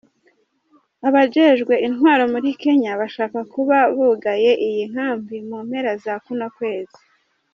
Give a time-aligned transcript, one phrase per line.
[1.07, 6.99] Abajejwe intwaro muri Kenya bashaka kuba bugaye iyi nkambi mu mpera za kuno kwezi.